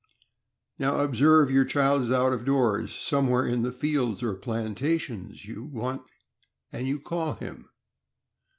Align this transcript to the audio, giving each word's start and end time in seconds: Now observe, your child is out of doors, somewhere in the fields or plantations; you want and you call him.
Now 0.79 1.01
observe, 1.01 1.51
your 1.51 1.63
child 1.63 2.01
is 2.01 2.11
out 2.11 2.33
of 2.33 2.43
doors, 2.43 2.91
somewhere 2.91 3.45
in 3.45 3.61
the 3.61 3.71
fields 3.71 4.23
or 4.23 4.33
plantations; 4.33 5.45
you 5.45 5.63
want 5.63 6.01
and 6.71 6.87
you 6.87 6.99
call 6.99 7.35
him. 7.35 7.69